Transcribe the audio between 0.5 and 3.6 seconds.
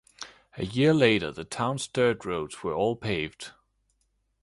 A year later, the town's dirt roads were all paved.